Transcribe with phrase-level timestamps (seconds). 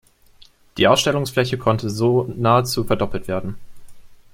[0.77, 3.55] Die Ausstellungsfläche konnte so nahezu verdoppelt werden.